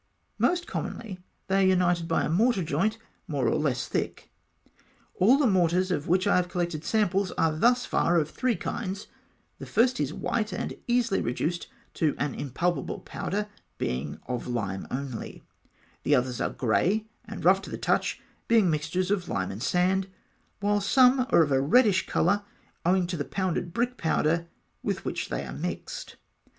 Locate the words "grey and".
16.49-17.45